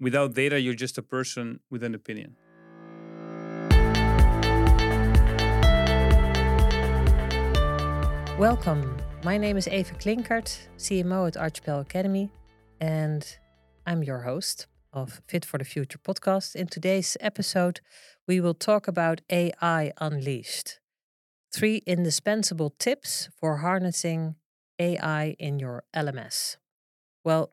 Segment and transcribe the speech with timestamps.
[0.00, 2.36] without data, you're just a person with an opinion.
[8.38, 8.96] Welcome.
[9.22, 12.30] My name is Eva Klinkert, CMO at Archipel Academy,
[12.80, 13.24] and
[13.86, 16.54] I'm your host of Fit for the Future podcast.
[16.54, 17.80] In today's episode,
[18.26, 20.80] we will talk about AI Unleashed
[21.54, 24.34] three indispensable tips for harnessing
[24.80, 26.56] AI in your LMS.
[27.24, 27.52] Well,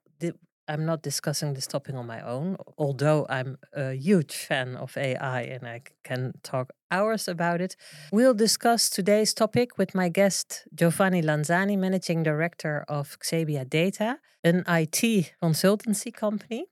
[0.72, 5.42] I'm not discussing this topic on my own, although I'm a huge fan of AI
[5.42, 7.76] and I can talk hours about it.
[8.14, 14.64] We'll discuss today's topic with my guest, Giovanni Lanzani, Managing Director of Xebia Data, an
[14.66, 16.68] IT consultancy company.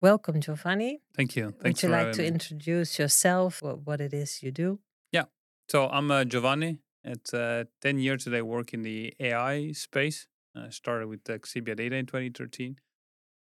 [0.00, 1.02] Welcome, Giovanni.
[1.14, 1.52] Thank you.
[1.60, 2.28] Thanks Would you like to me.
[2.28, 4.78] introduce yourself, what it is you do?
[5.12, 5.24] Yeah.
[5.68, 6.78] So I'm uh, Giovanni.
[7.04, 10.26] At uh, 10 years that I work in the AI space.
[10.56, 12.76] I started with uh, Xebia Data in 2013.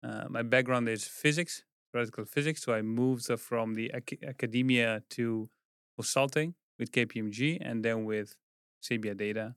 [0.06, 2.62] Uh, my background is physics, theoretical physics.
[2.62, 5.50] So I moved uh, from the ac- academia to
[5.96, 8.38] consulting with KPMG and then with
[8.84, 9.56] Xebia Data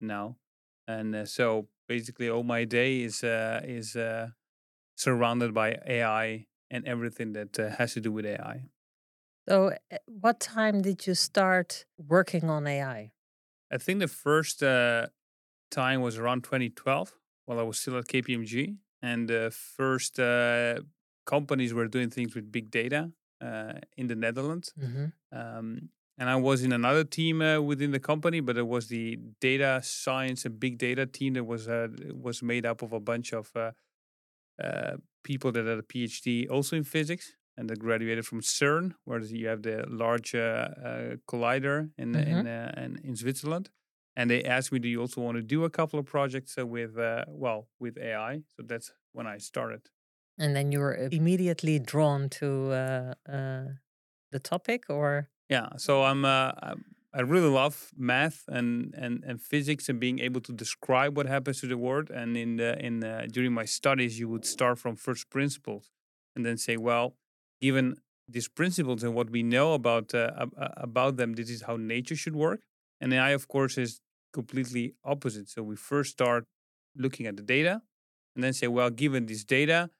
[0.00, 0.36] now.
[0.88, 4.30] And uh, so basically, all my day is uh, is uh,
[4.96, 8.64] surrounded by AI and everything that uh, has to do with AI.
[9.48, 9.74] So,
[10.06, 13.12] what time did you start working on AI?
[13.70, 19.28] I think the first time was around 2012 while I was still at KPMG and
[19.28, 20.80] the first uh,
[21.26, 24.72] companies were doing things with big data uh, in the Netherlands.
[24.78, 25.06] Mm-hmm.
[25.32, 29.18] Um, and I was in another team uh, within the company, but it was the
[29.40, 33.32] data science and big data team that was uh, was made up of a bunch
[33.32, 33.70] of uh,
[34.62, 39.20] uh, people that had a PhD also in physics and that graduated from CERN, where
[39.20, 42.46] you have the large collider in mm-hmm.
[42.46, 43.70] in, in, in Switzerland
[44.16, 46.66] and they asked me, "Do you also want to do a couple of projects uh,
[46.66, 49.82] with uh, well with AI?" So that's when I started.
[50.38, 53.64] And then you were immediately drawn to uh, uh,
[54.32, 55.68] the topic, or yeah.
[55.76, 56.52] So I'm, uh,
[57.12, 61.60] I really love math and, and, and physics and being able to describe what happens
[61.60, 62.08] to the world.
[62.10, 65.90] And in the in the, during my studies, you would start from first principles
[66.34, 67.16] and then say, well,
[67.60, 67.96] given
[68.28, 70.30] these principles and what we know about uh,
[70.76, 72.60] about them, this is how nature should work.
[73.00, 74.00] And AI, of course, is
[74.32, 75.48] completely opposite.
[75.48, 76.44] So we first start
[76.96, 77.82] looking at the data
[78.34, 79.90] and then say, well, given this data,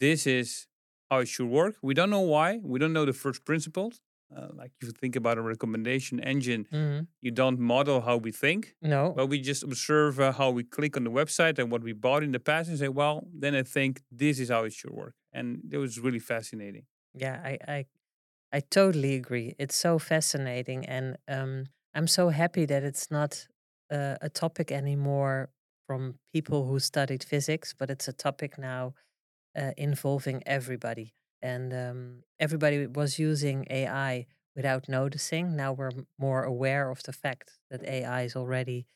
[0.00, 0.66] this is
[1.10, 1.76] how it should work.
[1.82, 2.60] We don't know why.
[2.62, 4.00] We don't know the first principles.
[4.34, 7.00] Uh, like if you think about a recommendation engine, mm-hmm.
[7.20, 8.76] you don't model how we think.
[8.80, 9.12] No.
[9.16, 12.22] But we just observe uh, how we click on the website and what we bought
[12.22, 15.14] in the past and say, well, then I think this is how it should work.
[15.32, 16.84] And it was really fascinating.
[17.12, 17.86] Yeah, I, I,
[18.52, 19.56] I totally agree.
[19.58, 20.86] It's so fascinating.
[20.86, 23.46] And um, I'm so happy that it's not
[23.90, 25.50] uh, a topic anymore
[25.86, 28.94] from people who studied physics, but it's a topic now
[29.58, 31.14] uh, involving everybody.
[31.42, 35.56] And um, everybody was using AI without noticing.
[35.56, 38.86] Now we're more aware of the fact that AI is already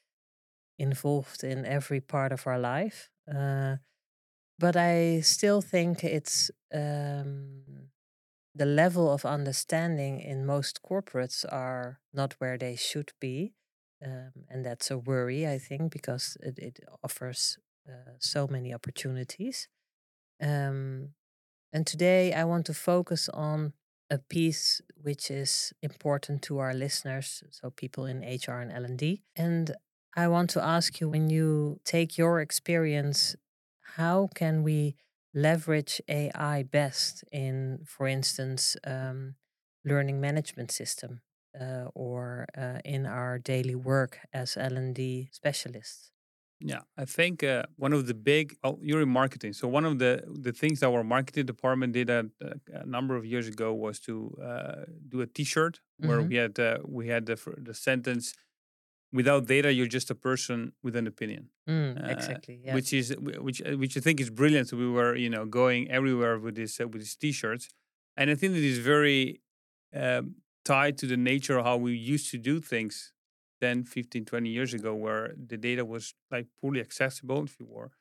[0.78, 3.10] involved in every part of our life.
[3.32, 3.76] Uh,
[4.58, 7.90] but I still think it's um,
[8.54, 13.54] the level of understanding in most corporates are not where they should be.
[14.04, 19.68] Um, and that's a worry, I think, because it, it offers uh, so many opportunities.
[20.40, 21.10] Um,
[21.72, 23.72] and today I want to focus on
[24.10, 29.22] a piece which is important to our listeners, so people in HR and L&D.
[29.34, 29.74] And
[30.16, 33.34] I want to ask you when you take your experience,
[33.96, 34.96] how can we
[35.34, 39.34] leverage AI best in, for instance, um,
[39.84, 41.20] learning management system
[41.60, 46.10] uh, or uh, in our daily work as L&D specialists?
[46.60, 49.98] Yeah, I think uh, one of the big oh, you're in marketing, so one of
[49.98, 52.26] the the things that our marketing department did a,
[52.72, 56.28] a number of years ago was to uh, do a T-shirt where mm-hmm.
[56.28, 58.34] we had uh, we had the the sentence
[59.14, 62.74] without data you're just a person with an opinion mm, uh, exactly yeah.
[62.74, 63.14] which is
[63.46, 66.88] which which i think is brilliant we were you know going everywhere with this uh,
[66.88, 67.68] with these t-shirts
[68.16, 69.40] and i think it is very
[69.94, 70.34] um,
[70.64, 73.12] tied to the nature of how we used to do things
[73.60, 77.92] 10 15 20 years ago where the data was like poorly accessible if you were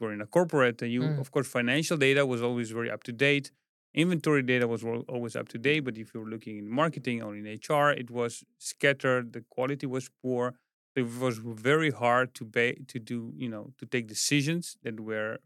[0.00, 1.20] were in a corporate and you mm.
[1.20, 3.50] of course financial data was always very up to date
[3.96, 7.34] inventory data was always up to date but if you were looking in marketing or
[7.34, 10.54] in hr it was scattered the quality was poor
[10.94, 15.38] it was very hard to ba- to do you know to take decisions that were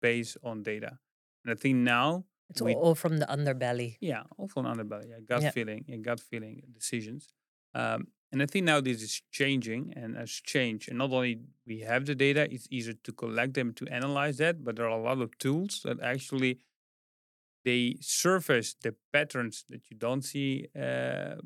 [0.00, 0.98] based on data
[1.44, 3.96] and i think now it's we, all from the underbelly.
[4.00, 5.08] Yeah, all from the underbelly.
[5.08, 5.50] Yeah, gut yeah.
[5.52, 7.28] feeling, yeah, gut feeling decisions.
[7.74, 10.90] Um, and I think now this is changing and has changed.
[10.90, 14.62] And not only we have the data, it's easier to collect them to analyze that,
[14.64, 16.58] but there are a lot of tools that actually
[17.64, 21.36] they surface the patterns that you don't see, uh,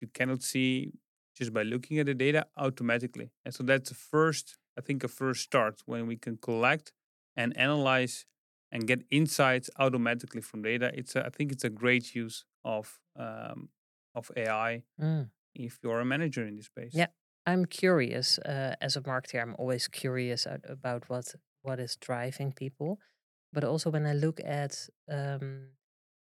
[0.00, 0.92] you cannot see
[1.36, 3.30] just by looking at the data automatically.
[3.44, 6.92] And so that's the first, I think, a first start when we can collect
[7.36, 8.26] and analyze
[8.72, 10.90] and get insights automatically from data.
[10.94, 13.68] It's a, I think it's a great use of um,
[14.14, 15.30] of AI Mm.
[15.54, 16.92] if you're a manager in this space.
[16.94, 17.06] Yeah,
[17.46, 18.38] I'm curious.
[18.38, 22.98] Uh, as a marketer, I'm always curious about what what is driving people.
[23.52, 25.70] But also when I look at um,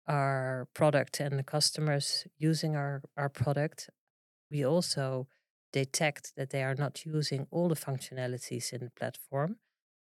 [0.06, 3.90] our product and the customers using our our product,
[4.50, 5.28] we also
[5.73, 9.56] detect that they are not using all the functionalities in the platform,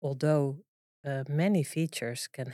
[0.00, 0.58] although
[1.06, 2.52] uh, many features can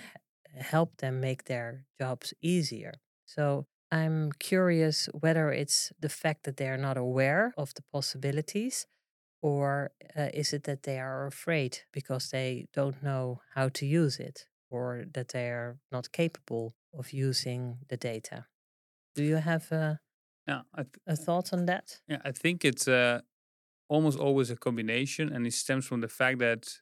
[0.56, 2.94] help them make their jobs easier.
[3.26, 8.86] So I'm curious whether it's the fact that they are not aware of the possibilities,
[9.40, 14.18] or uh, is it that they are afraid because they don't know how to use
[14.18, 18.46] it, or that they are not capable of using the data?
[19.14, 20.00] Do you have a,
[20.46, 22.02] Yeah, th- a thought on that?
[22.06, 23.20] yeah, I think it's uh,
[23.88, 26.80] almost always a combination, and it stems from the fact that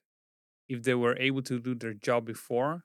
[0.69, 2.85] if they were able to do their job before,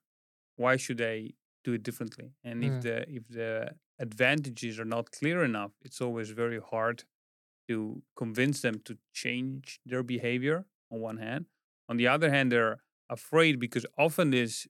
[0.57, 2.33] why should they do it differently?
[2.43, 2.81] And if Mm.
[2.81, 7.05] the if the advantages are not clear enough, it's always very hard
[7.69, 10.65] to convince them to change their behavior.
[10.91, 11.47] On one hand,
[11.89, 14.67] on the other hand, they're afraid because often these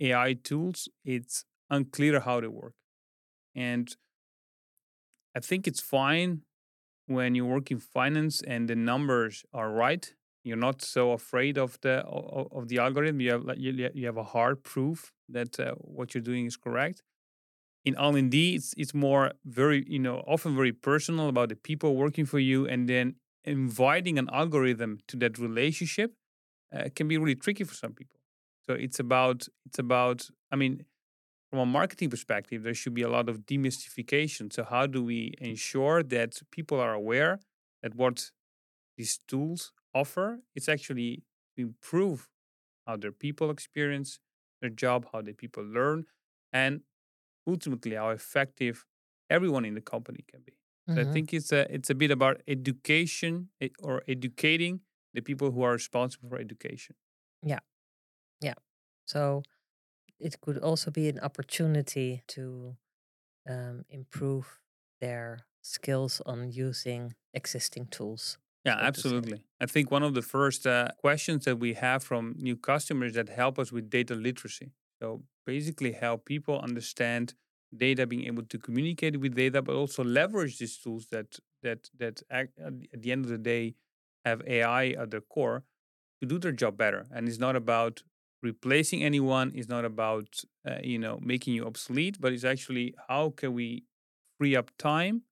[0.00, 2.74] AI tools it's unclear how they work,
[3.54, 3.94] and
[5.34, 6.42] I think it's fine
[7.06, 10.14] when you work in finance and the numbers are right.
[10.44, 13.20] You're not so afraid of the of, the algorithm.
[13.20, 17.02] You have you, have a hard proof that uh, what you're doing is correct.
[17.84, 21.56] In L and D, it's it's more very you know often very personal about the
[21.56, 26.14] people working for you, and then inviting an algorithm to that relationship
[26.74, 28.17] uh, can be really tricky for some people.
[28.68, 30.86] So it's about it's about I mean
[31.50, 34.52] from a marketing perspective, there should be a lot of demystification.
[34.52, 37.40] So, how do we ensure that people are aware
[37.82, 38.32] that what
[38.96, 41.24] these tools offer it's actually
[41.56, 42.28] to improve
[42.86, 44.20] how their people experience
[44.60, 46.06] their job, how the people learn,
[46.52, 46.82] and
[47.46, 48.86] ultimately how effective
[49.30, 50.54] everyone in the company can be.
[50.94, 51.06] So I Mhm.
[51.06, 54.80] think it's a it's a bit about education eh, or educating
[55.14, 56.96] the people who are responsible for education.
[59.06, 59.42] So
[60.18, 62.76] it could also be an opportunity to
[63.48, 64.60] um, improve
[65.00, 68.38] their skills on using existing tools.
[68.64, 69.44] Yeah, absolutely.
[69.60, 73.28] I think one of the first uh, questions that we have from new customers that
[73.28, 74.72] help us with data literacy.
[75.00, 77.34] So basically, help people understand
[77.76, 82.22] data, being able to communicate with data, but also leverage these tools that that that
[82.30, 83.74] act, at the- at the end of the day
[84.24, 85.64] have AI at their core
[86.20, 87.06] to do their job better.
[87.12, 88.02] And it's not about
[88.42, 89.52] replacing anyone.
[89.54, 93.84] is not about uh, you know making you obsolete, but it's actually how can we
[94.38, 95.24] free up time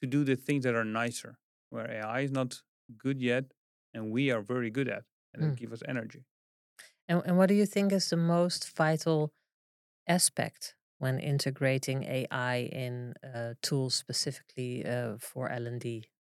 [0.00, 1.38] to do the things that are nicer,
[1.70, 2.62] where AI is not
[2.96, 3.52] good yet,
[3.94, 5.72] and we are very good at, and Mm.
[5.72, 6.24] us energy.
[7.08, 9.32] And, and what do you think is the most vital
[10.06, 15.66] aspect when integrating AI in uh, tools specifically uh, for L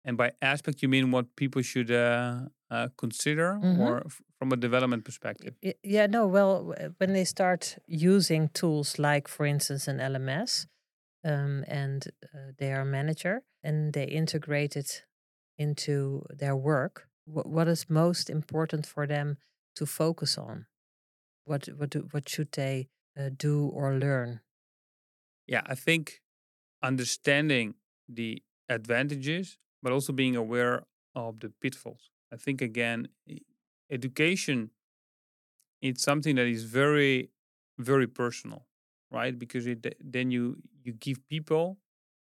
[0.03, 3.79] and by aspect, you mean what people should uh, uh, consider, Mhm.
[3.79, 5.53] or f- from a development perspective?
[5.83, 10.67] Yeah, no, well, when they start using tools like, for instance, an LMS
[11.23, 15.05] um, and uh, they are a manager and they integrate it
[15.57, 19.37] into their work, wh- what is most important for them
[19.75, 20.65] to focus on?
[21.45, 24.41] What what do, what should they uh, do or learn?
[25.47, 26.21] Yeah, I think
[26.83, 27.75] understanding
[28.07, 30.83] the advantages, but also being aware
[31.15, 32.09] of the pitfalls.
[32.31, 33.09] I think again,
[33.89, 34.71] education
[35.81, 37.29] it's something that is very,
[37.77, 38.65] very personal,
[39.11, 39.37] right?
[39.37, 41.77] Because it then you you give people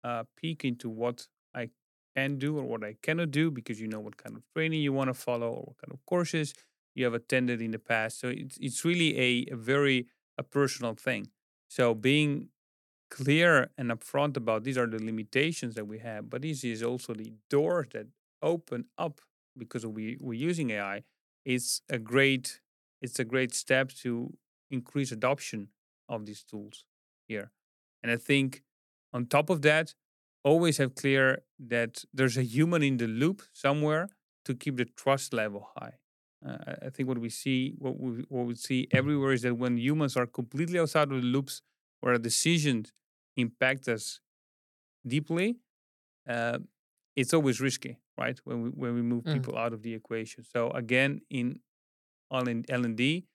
[0.04, 1.70] a peek into what I
[2.16, 4.92] can do or what I cannot do because you know what kind of training you
[4.92, 6.54] want to follow or what kind of courses
[6.94, 8.20] you have attended in the past.
[8.20, 10.06] So it's it's really a, a very
[10.38, 11.28] a personal thing.
[11.68, 12.48] So being
[13.10, 17.14] clear and upfront about these are the limitations that we have, but this is also
[17.14, 18.06] the doors that
[18.42, 19.20] open up
[19.58, 21.02] because we we're using AI.
[21.44, 22.60] It's a great
[23.02, 24.32] it's a great step to
[24.70, 25.68] increase adoption
[26.08, 26.84] of these tools
[27.28, 27.50] here.
[28.02, 28.62] And I think
[29.12, 29.94] on top of that,
[30.44, 34.08] always have clear that there's a human in the loop somewhere
[34.44, 35.94] to keep the trust level high.
[36.44, 39.76] Uh, I- think what we see, what we, what we see everywhere is that when
[39.76, 41.60] humans are completely outside of the loops,
[42.00, 42.92] where decisions
[43.40, 44.20] impact us
[45.06, 45.60] deeply,
[46.28, 46.58] uh,
[47.16, 48.38] it's always risky, right?
[48.44, 49.32] When we when we move Mm.
[49.32, 50.44] people out of the equation.
[50.44, 51.60] So again, in
[52.32, 52.48] L
[52.84, 53.26] and D,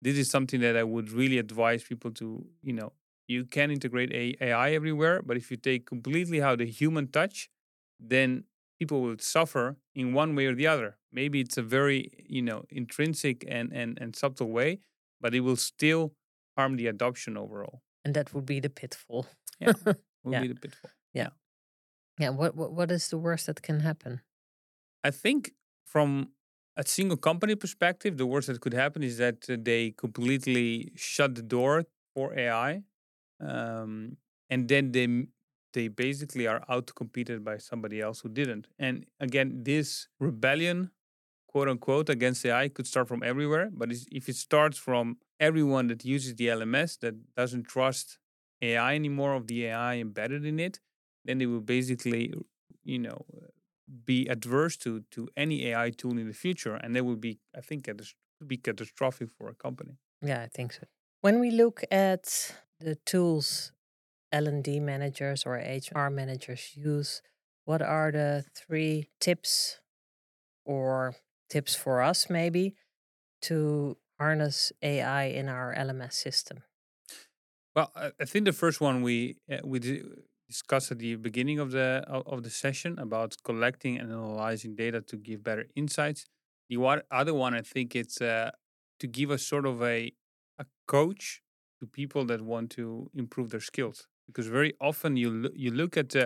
[0.00, 2.92] this is something that I would really advise people to, you know,
[3.28, 7.48] you can integrate AI everywhere, but if you take completely out the human touch,
[8.00, 8.44] then
[8.78, 10.98] people will suffer in one way or the other.
[11.12, 14.80] Maybe it's a very, you know, intrinsic and and, and subtle way,
[15.20, 16.14] but it will still
[16.56, 17.82] harm the adoption overall.
[18.04, 19.26] And that would be the pitfall.
[19.60, 20.40] Yeah, would Yeah.
[20.42, 20.90] be the pitfall.
[21.14, 21.30] Yeah.
[22.18, 22.30] yeah.
[22.30, 24.20] What, what what is the worst that can happen?
[25.04, 25.52] I think
[25.84, 26.28] from
[26.76, 31.34] a single company perspective, the worst that could happen is that uh, they completely shut
[31.34, 32.82] the door for AI,
[33.40, 34.16] um,
[34.50, 35.26] and then they
[35.72, 38.66] they basically are out competed by somebody else who didn't.
[38.78, 40.90] And again, this rebellion,
[41.48, 43.70] quote unquote, against AI could start from everywhere.
[43.72, 48.18] But if it starts from everyone that uses the LMS that doesn't trust
[48.62, 50.80] AI anymore of the AI embedded in it,
[51.24, 52.32] then they will basically,
[52.84, 53.26] you know,
[54.04, 57.60] be adverse to to any AI tool in the future, and that would be, I
[57.60, 59.94] think, catas- could be catastrophic for a company.
[60.30, 60.84] Yeah, I think so.
[61.20, 62.24] When we look at
[62.80, 63.72] the tools
[64.32, 67.22] L&D managers or HR managers use,
[67.64, 69.80] what are the three tips
[70.64, 71.14] or
[71.50, 72.74] tips for us maybe
[73.42, 76.58] to harness AI in our LMS system?
[77.74, 77.90] Well,
[78.24, 79.16] I, think the first one we
[79.52, 80.04] uh, we di-
[80.52, 81.88] discussed at the beginning of the
[82.34, 86.20] of the session about collecting and analyzing data to give better insights.
[86.70, 86.76] The
[87.20, 88.50] other one, I think, it's uh,
[89.00, 89.98] to give a sort of a
[90.62, 91.24] a coach
[91.78, 92.84] to people that want to
[93.22, 93.98] improve their skills.
[94.28, 96.24] Because very often you loo- you look at the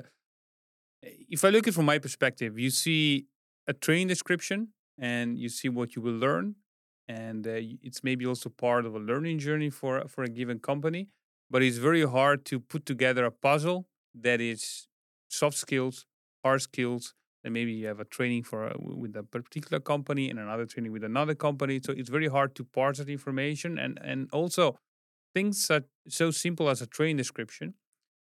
[1.36, 3.26] if I look at it from my perspective, you see
[3.66, 4.58] a training description
[4.98, 6.56] and you see what you will learn,
[7.08, 11.08] and uh, it's maybe also part of a learning journey for for a given company.
[11.50, 14.88] But it's very hard to put together a puzzle that is
[15.28, 16.06] soft skills,
[16.44, 20.38] hard skills, and maybe you have a training for a, with a particular company and
[20.40, 21.80] another training with another company.
[21.84, 24.78] So it's very hard to parse that information, and and also
[25.34, 27.74] things that so simple as a training description.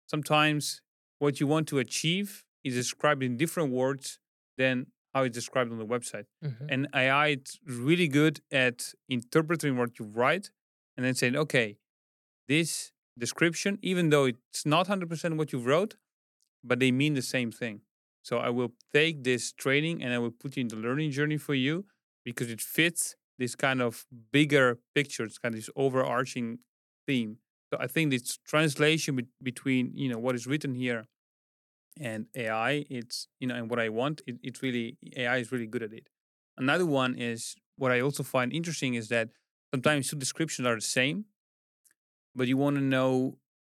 [0.06, 0.82] Sometimes
[1.18, 4.18] what you want to achieve is described in different words
[4.58, 6.26] than how it's described on the website.
[6.42, 6.66] Mhm.
[6.68, 10.50] And AI is really good at interpreting what you write
[10.96, 11.78] and then saying, okay,
[12.48, 15.96] this description, even though it's not 100% what you wrote,
[16.62, 17.82] but they mean the same thing.
[18.22, 21.36] So I will take this training and I will put you in the learning journey
[21.36, 21.86] for you
[22.24, 26.58] because it fits this kind of bigger picture, it's kind of this overarching
[27.06, 27.38] theme.
[27.72, 31.06] So I think this translation bet- between, you know, what is written here
[31.98, 35.66] and AI, it's you know, and what I want, it, it's really AI is really
[35.66, 36.08] good at it.
[36.56, 39.30] Another one is what I also find interesting is that
[39.72, 41.26] sometimes two descriptions are the same,
[42.34, 43.38] but you want to know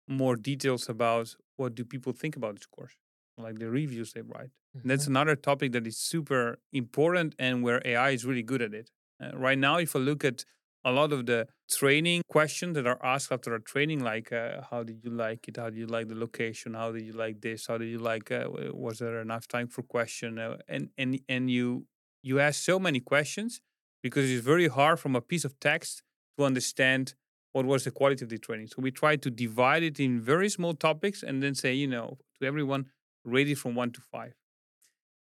[0.09, 2.95] more details about what do people think about this course,
[3.39, 4.51] like the reviews they write.
[4.75, 8.75] And that's another topic that is super important and where AI is really good at
[8.75, 8.91] it.
[9.23, 10.45] Uh, right now, if I look at
[10.85, 14.83] a lot of the training questions that are asked after a training, like uh, how
[14.83, 15.57] did you like it?
[15.57, 16.75] How did you like the location?
[16.75, 17.67] How did you like this?
[17.67, 18.31] How did you like?
[18.31, 20.39] Uh, was there enough time for question?
[20.39, 21.87] Uh, and and and you
[22.23, 23.61] you ask so many questions
[24.03, 26.03] because it's very hard from a piece of text
[26.39, 27.15] to understand
[27.53, 28.67] what was the quality of the training.
[28.67, 32.19] So we try to divide it in very small topics and then say, you know,
[32.41, 32.87] to everyone,
[33.25, 34.35] rate it from one to five.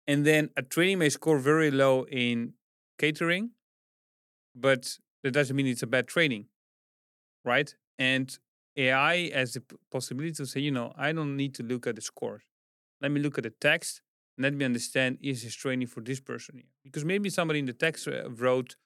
[0.06, 2.54] And then a training may score very low in
[2.98, 3.50] catering,
[4.54, 6.46] but that doesn't mean it's a bad training,
[7.44, 7.74] right?
[7.98, 8.36] And
[8.76, 12.02] AI has the possibility to say, you know, I don't need to look at the
[12.02, 12.42] scores.
[13.00, 14.02] Let me look at the text
[14.36, 16.70] and let me understand is this training for this person here?
[16.84, 18.76] Because maybe somebody in the text uh, wrote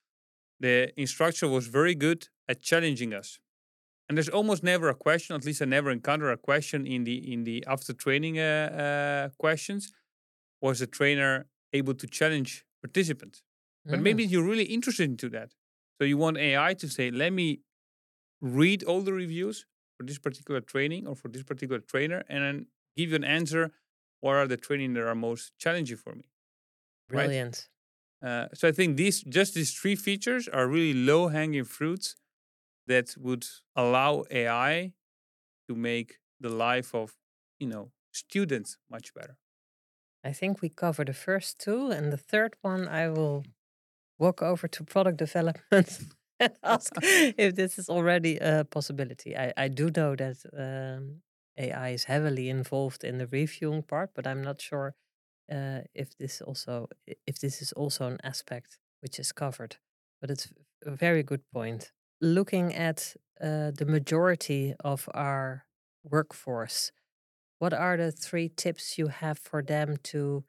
[0.60, 3.38] the instructor was very good at challenging us.
[4.08, 7.32] And there's almost never a question, at least I never encounter a question in the
[7.32, 8.44] in the after training uh,
[8.84, 9.92] uh, questions.
[10.60, 13.42] Was the trainer able to challenge participants?
[13.84, 14.02] But Mm.
[14.02, 15.54] maybe you're really interested into that.
[15.98, 17.60] So you want AI to say, let me
[18.40, 22.66] read all the reviews for this particular training or for this particular trainer and then
[22.96, 23.72] give you an answer.
[24.20, 26.24] What are the training that are most challenging for me?
[27.10, 27.26] right?
[27.26, 27.68] Brilliant.
[28.24, 32.16] Uh, so I think these just these three features are really low hanging fruits
[32.86, 33.46] that would
[33.76, 34.92] allow AI
[35.68, 37.16] to make the life of
[37.58, 39.38] you know students much better.
[40.24, 43.44] I think we covered the first two, and the third one I will
[44.18, 45.98] walk over to product development
[46.40, 49.36] and ask if this is already a possibility.
[49.36, 51.22] I, I do know that um,
[51.58, 54.94] AI is heavily involved in the reviewing part, but I'm not sure
[55.52, 56.88] uh, if this also
[57.26, 59.76] if this is also an aspect which is covered.
[60.20, 60.48] But it's
[60.86, 61.92] a very good point.
[62.20, 65.66] Looking at uh, the majority of our
[66.02, 66.92] workforce,
[67.58, 70.44] what are the three tips you have for them to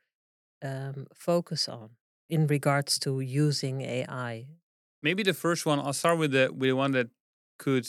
[0.63, 1.91] um, focus on
[2.29, 4.47] in regards to using AI?
[5.01, 5.79] maybe the first one.
[5.79, 7.09] I'll start with the with the one that
[7.59, 7.87] could,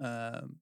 [0.00, 0.56] um,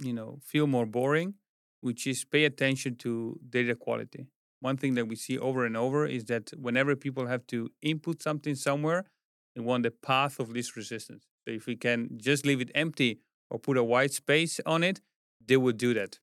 [0.00, 1.34] you know, feel more boring,
[1.80, 4.26] which is pay attention to data quality.
[4.60, 8.22] One thing that we see over and over is that whenever people have to input
[8.22, 9.06] something somewhere,
[9.54, 11.24] they want the path of least resistance.
[11.46, 15.00] So if we can just leave it empty or put a white space on it,
[15.44, 16.18] they would do that.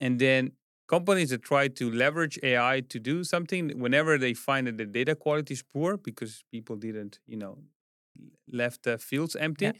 [0.00, 0.52] And then
[0.90, 5.14] companies that try to leverage AI to do something, whenever they find that the data
[5.14, 7.54] quality is poor because people didn't, you know,
[8.60, 9.72] left the fields empty, yeah.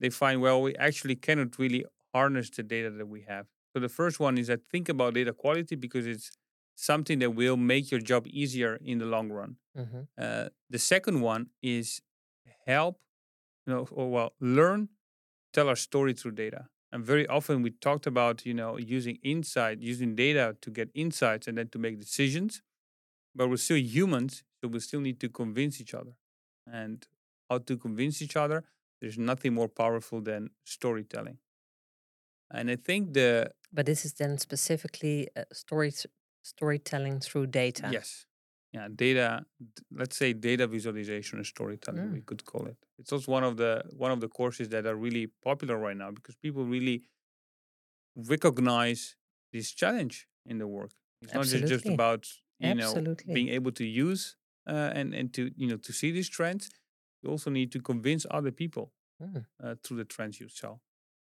[0.00, 3.46] they find well we actually cannot really harness the data that we have.
[3.72, 6.30] So the first one is that think about data quality because it's
[6.74, 9.56] something that will make your job easier in the long run.
[9.78, 10.02] Mm-hmm.
[10.18, 11.86] Uh, the second one is
[12.66, 12.98] help,
[13.66, 14.88] you know, or well, learn,
[15.52, 16.62] tell our story through data.
[16.92, 21.46] And very often we talked about, you know, using insight, using data to get insights
[21.48, 22.62] and then to make decisions.
[23.34, 26.12] But we're still humans, so we still need to convince each other.
[26.66, 27.06] And
[27.50, 28.64] how to convince each other,
[29.00, 31.38] there's nothing more powerful than storytelling.
[32.50, 35.92] And I think the but this is then specifically uh, story
[36.42, 37.90] storytelling through data.
[37.92, 38.26] Yes.
[38.76, 39.46] Yeah, data.
[39.90, 42.08] Let's say data visualization and storytelling.
[42.08, 42.12] Mm.
[42.12, 42.76] We could call it.
[42.98, 43.72] It's also one of the
[44.04, 46.98] one of the courses that are really popular right now because people really
[48.14, 49.16] recognize
[49.54, 50.92] this challenge in the work.
[51.22, 51.60] It's Absolutely.
[51.60, 52.22] not just about
[52.58, 53.24] you Absolutely.
[53.26, 54.36] know being able to use
[54.68, 56.68] uh, and and to you know to see these trends.
[57.22, 58.92] You also need to convince other people
[59.22, 59.46] mm.
[59.62, 60.72] uh, through the trends you saw.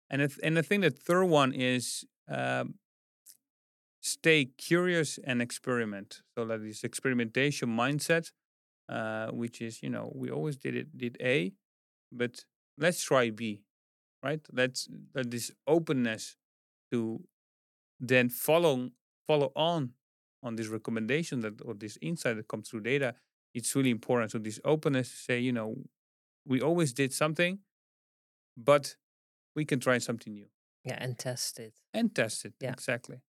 [0.10, 2.76] And th- and I think the third one is um,
[4.02, 6.22] stay curious and experiment.
[6.36, 8.32] So that this experimentation mindset,
[8.90, 11.54] uh, which is you know we always did it did A,
[12.12, 12.46] but
[12.78, 13.64] let's try B,
[14.24, 14.42] right?
[14.52, 16.36] Let's that this openness
[16.92, 17.22] to
[18.00, 18.90] then follow
[19.26, 19.94] follow on
[20.44, 23.16] on this recommendation that or this insight that comes through data.
[23.54, 24.32] It's really important.
[24.32, 25.76] So this openness to say, you know,
[26.46, 27.60] we always did something,
[28.56, 28.96] but
[29.56, 30.48] we can try something new.
[30.84, 31.74] Yeah, and test it.
[31.94, 32.54] And test it.
[32.62, 32.72] Yeah.
[32.72, 33.22] Exactly.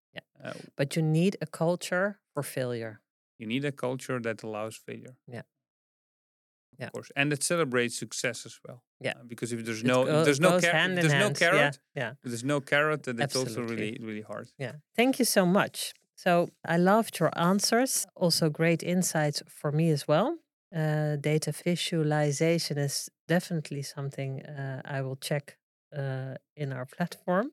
[0.42, 3.00] Uh, but you need a culture for failure.
[3.38, 5.16] You need a culture that allows failure.
[5.26, 5.40] Yeah.
[5.40, 6.90] Of yeah.
[6.90, 7.10] course.
[7.16, 8.82] And that celebrates success as well.
[9.00, 9.14] Yeah.
[9.16, 12.02] Uh, because if there's no go, there's no car- there's no carrot, yeah.
[12.02, 12.12] yeah.
[12.22, 14.48] there's no carrot, then it's also really really hard.
[14.58, 14.72] Yeah.
[14.96, 15.92] Thank you so much.
[16.14, 18.06] So I loved your answers.
[18.16, 20.38] Also great insights for me as well.
[20.74, 25.56] Uh, data visualization is definitely something uh, I will check
[25.96, 27.52] uh, in our platform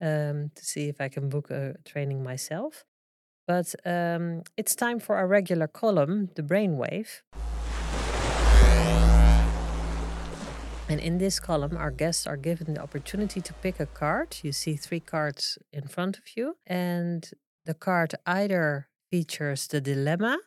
[0.00, 2.84] um, to see if I can book a training myself.
[3.46, 7.22] But um, it's time for our regular column, the brainwave.
[10.88, 14.38] And in this column, our guests are given the opportunity to pick a card.
[14.42, 17.30] You see three cards in front of you, and
[17.64, 20.38] the card either features the dilemma,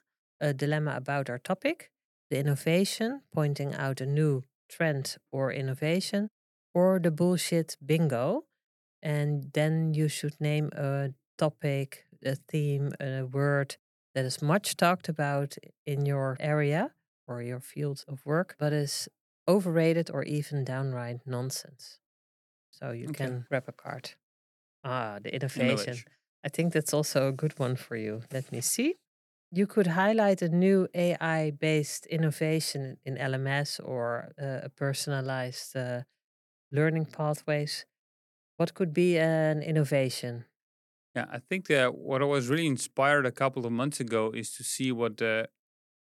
[0.42, 1.92] a dilemma about our topic,
[2.30, 6.30] the innovation, pointing out a new trend or innovation,
[6.74, 8.44] or the bullshit bingo.
[9.04, 13.76] And then you should name a topic, a theme, a word
[14.16, 16.92] that is much talked about in your area
[17.28, 19.10] or your field of work, but is
[19.48, 22.00] overrated or even downright nonsense.
[22.72, 23.26] So you okay.
[23.26, 24.12] can grab a card.
[24.84, 25.68] Ah, the innovation.
[25.68, 26.04] innovation.
[26.46, 28.24] I think that's also a good one for you.
[28.32, 28.96] Let me see.
[29.52, 36.02] You could highlight a new AI based innovation in LMS or uh, a personalized uh,
[36.72, 37.86] learning pathways.
[38.58, 40.46] What could be an innovation?
[41.16, 44.52] Yeah, I think that what I was really inspired a couple of months ago is
[44.56, 45.50] to see what the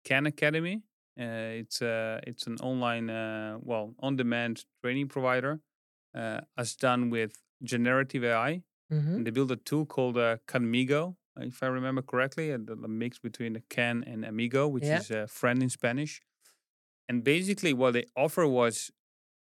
[0.07, 0.83] Khan Academy.
[1.21, 5.61] Uh, it's uh, it's an online, uh, well, on-demand training provider,
[6.15, 7.33] uh, has done with
[7.63, 8.63] generative AI.
[8.93, 9.15] Mm-hmm.
[9.15, 13.19] And they built a tool called uh, Khanmigo, if I remember correctly, a, a mix
[13.19, 14.99] between the Khan and Amigo, which yeah.
[14.99, 16.23] is a friend in Spanish.
[17.09, 18.91] And basically, what they offer was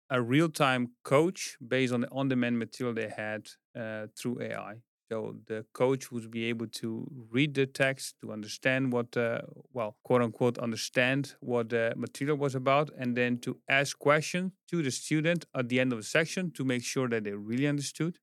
[0.10, 4.76] a real-time coach based on the on-demand material they had uh, through AI.
[5.10, 9.41] So the coach would be able to read the text to understand what, uh,
[9.72, 14.84] well, quote unquote, understand what the material was about, and then to ask questions to
[14.84, 18.17] the student at the end of the section to make sure that they really understood.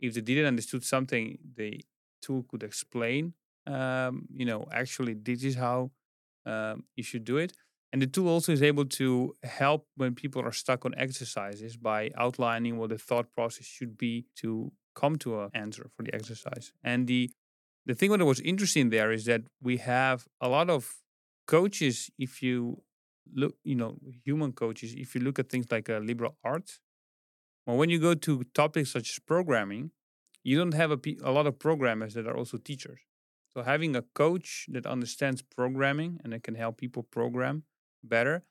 [0.00, 1.80] If they didn't understood something, the
[2.22, 3.34] tool could explain,
[3.66, 5.90] um, you know, actually this is how
[6.46, 7.52] um, you should do it.
[7.94, 12.10] And the tool also is able to help when people are stuck on exercises by
[12.18, 16.72] outlining what the thought process should be to come to an answer for the exercise.
[16.82, 17.30] And the
[17.86, 20.96] the thing that was interesting there is that we have a lot of
[21.46, 22.10] coaches.
[22.18, 22.82] If you
[23.32, 24.92] look, you know, human coaches.
[24.96, 26.80] If you look at things like uh, liberal arts,
[27.64, 29.92] well, when you go to topics such as programming,
[30.42, 33.02] you don't have a, a lot of programmers that are also teachers.
[33.52, 37.62] So having a coach that understands programming and that can help people program
[38.08, 38.44] better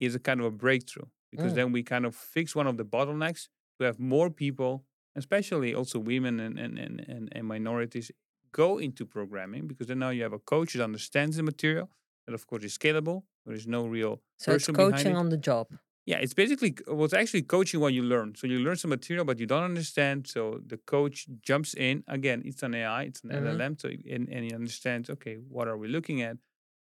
[0.00, 1.54] is a kind of a breakthrough because Mm.
[1.54, 4.84] then we kind of fix one of the bottlenecks to have more people,
[5.16, 8.10] especially also women and, and, and, and, and minorities,
[8.52, 11.90] go into programming because then now you have a coach that understands the material
[12.26, 13.24] that of course is scalable.
[13.46, 15.16] There is no real So it's person behind coaching it.
[15.16, 15.68] on the job.
[16.06, 18.34] Yeah, it's basically well, it's actually coaching what you learn.
[18.34, 20.26] So you learn some material, but you don't understand.
[20.26, 22.42] So the coach jumps in again.
[22.44, 23.32] It's an AI, it's an Mhm.
[23.32, 23.76] LLM.
[23.78, 25.10] So and, and he understands.
[25.10, 26.38] Okay, what are we looking at?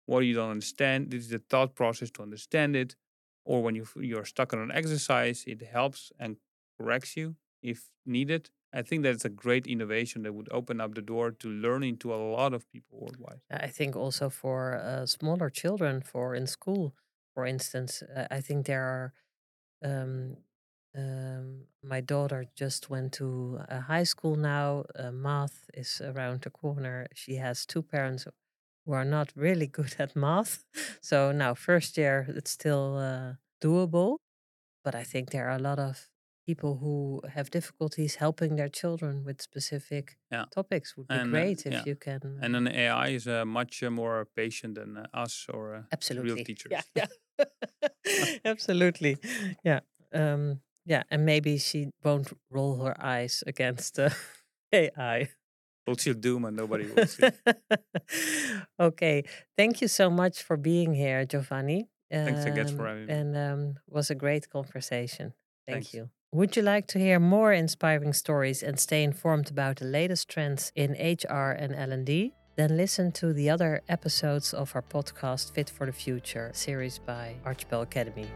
[0.07, 1.11] What you don't understand.
[1.11, 2.97] This is the thought process to understand it.
[3.45, 6.37] Or when you you're stuck on an exercise, it helps and
[6.79, 8.51] corrects you if needed.
[8.73, 12.15] I think that's a great innovation that would open up the door to learning to
[12.15, 13.41] a lot of people worldwide.
[13.51, 16.95] I think also for uh, smaller children, for in school,
[17.35, 19.13] for instance, uh, I think there are.
[19.85, 20.37] Um,
[20.95, 24.85] um, my daughter just went to a high school now.
[24.95, 27.07] Uh, math is around the corner.
[27.15, 28.27] She has two parents
[28.87, 30.65] who are not really good at math.
[31.01, 34.19] So now, first year, it's still uh, doable.
[34.85, 36.09] But I think there are a lot of
[36.47, 40.47] people who have difficulties helping their children with specific Yeah.
[40.55, 40.97] topics.
[40.97, 41.85] Would be And, uh, great if yeah.
[41.87, 42.21] you can.
[42.43, 45.83] And uh, an AI is uh, much uh, more patient than uh, us or uh,
[45.93, 46.33] Absolutely.
[46.35, 46.73] real teachers.
[46.73, 47.07] Yeah,
[47.39, 47.47] yeah.
[48.45, 49.17] Absolutely.
[49.65, 49.81] Yeah.
[50.13, 51.03] Um, yeah.
[51.11, 54.11] And maybe she won't roll her eyes against uh,
[54.73, 55.29] AI.
[55.87, 57.29] Well, she'll doom and nobody will see.
[58.81, 59.25] okay.
[59.57, 61.89] Thank you so much for being here, Giovanni.
[62.11, 63.13] Thanks again for Um, having me.
[63.15, 65.33] And um, was a great conversation.
[65.67, 65.95] Thank Thanks.
[65.95, 66.11] you.
[66.33, 70.73] Would you like to hear more inspiring stories and stay informed about the latest trends
[70.75, 72.33] in HR and L&D?
[72.57, 77.37] Then listen to the other episodes of our podcast Fit for the Future series by
[77.45, 78.29] Archipel Academy.